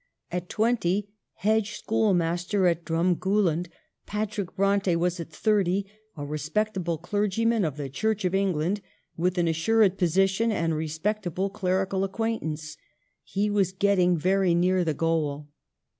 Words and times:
At 0.31 0.49
twenty, 0.49 1.11
hedge 1.33 1.77
schoolmaster 1.77 2.65
at 2.65 2.83
Drumgooland, 2.83 3.67
Patrick 4.07 4.55
Bronte 4.55 4.95
was 4.95 5.19
at 5.19 5.29
thirty 5.29 5.85
a 6.17 6.25
respectable 6.25 6.97
clergyman 6.97 7.63
of 7.63 7.77
the 7.77 7.87
Church 7.87 8.25
of 8.25 8.33
England, 8.33 8.81
with 9.15 9.37
an 9.37 9.47
assured 9.47 9.99
posi 9.99 10.27
tion 10.27 10.51
and 10.51 10.73
respectable 10.73 11.51
clerical 11.51 12.03
acquaintance. 12.03 12.77
He 13.23 13.47
was 13.51 13.73
getting 13.73 14.17
very 14.17 14.55
near 14.55 14.83
the 14.83 14.95
goal. 14.95 15.49